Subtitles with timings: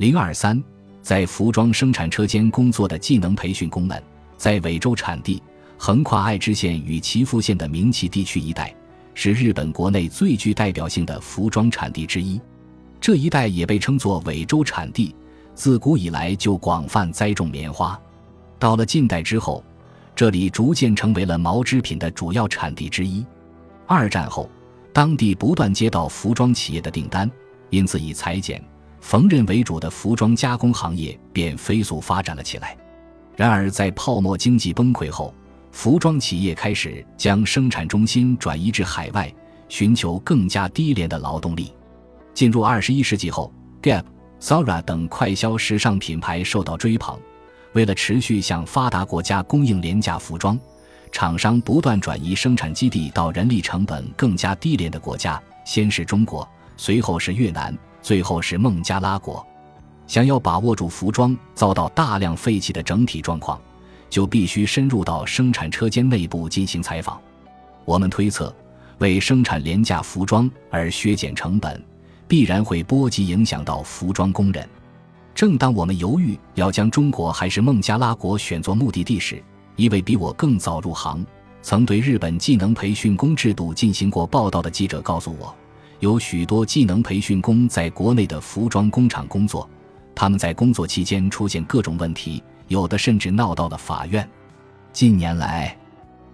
[0.00, 0.58] 零二三，
[1.02, 4.02] 在服装生产车间工作的技能培训工们，
[4.38, 5.42] 在尾州产地
[5.76, 8.74] 横跨爱知县与岐阜县的名崎地区一带，
[9.12, 12.40] 是日本国内最具代表性的服装产地之一。
[12.98, 15.14] 这一带也被称作尾州产地，
[15.54, 18.00] 自古以来就广泛栽种棉花。
[18.58, 19.62] 到了近代之后，
[20.16, 23.22] 这里逐渐成为了毛织品的主要产地之一。
[23.86, 24.48] 二战后，
[24.94, 27.30] 当地不断接到服装企业的订单，
[27.68, 28.64] 因此以裁剪、
[29.00, 32.76] 缝纫为主的服装加工行业便飞速发展了起来。
[33.36, 35.34] 然而，在泡沫经济崩溃后，
[35.72, 39.32] 服装企业开始将生产中心转移至海外，
[39.68, 41.72] 寻求更加低廉的劳动力。
[42.34, 44.04] 进入二十一世纪后，Gap、
[44.40, 47.18] Zara 等快消时尚品牌受到追捧。
[47.72, 50.58] 为了持续向发达国家供应廉价服装，
[51.12, 59.44] 厂商不断转移生产基地到人力成本更加低廉的国家，先是中国，随后是越南，最后是孟加拉国。
[60.06, 63.60] 想要把握住服装遭到大量废弃的整体状况，
[64.08, 67.20] 就必须深入到生产车间内部进行采访。
[67.84, 68.52] 我们推测，
[68.98, 71.80] 为生产廉价服装而削减成本，
[72.26, 74.68] 必然会波及影响到服装工人。
[75.32, 79.40] 正当我们犹豫要将中国还是孟加拉国选作目的地时，
[79.76, 81.24] 一位比我更早入行、
[81.62, 85.54] 曾对日本技能培训工制度进行过报道的记者告诉我，
[86.00, 89.68] 有许多技能培训工在国内的服装工厂工作，
[90.14, 94.28] 他们在工作期间出现各种问题，有的甚至闹到了法院。
[94.92, 95.76] 近年来，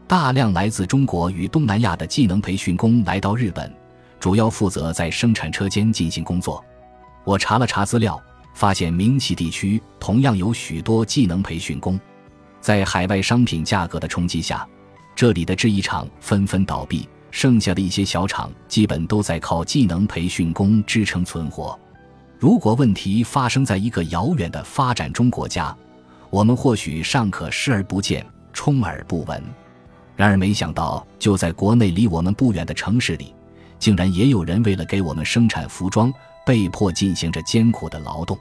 [0.07, 3.73] 大量来自中国与东南亚的技能培训工来到日本，
[4.19, 6.65] 主要负责在生产车间进行工作。
[7.25, 8.21] 我查了查资料。
[8.55, 12.01] 发现名崎地区同样有许多技能培训工，
[12.59, 14.67] 在海外商品价格的冲击下，
[15.15, 17.07] 这里的制衣厂纷纷倒闭，
[17.37, 21.79] 剩下的一些小厂基本都在靠技能培训工支撑存活。
[22.39, 25.77] 如果问题发生在一个遥远的发展中国家，
[26.31, 29.45] 我们或许尚可视而不见、充耳不闻。
[30.17, 33.35] 然而，没想到就在国内离我们不远的城市里，
[33.79, 36.11] 竟然也有人为了给我们生产服装。
[36.47, 38.39] 被迫进行着艰苦的劳动。